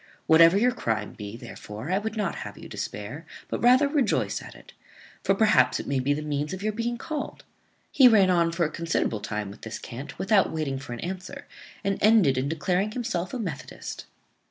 [0.25, 4.55] Whatever your crime be, therefore I would not have you despair, but rather rejoice at
[4.55, 4.73] it;
[5.23, 7.43] for perhaps it may be the means of your being called."
[7.91, 11.45] He ran on for a considerable time with this cant, without waiting for an answer,
[11.83, 14.07] and ended in declaring himself a methodist.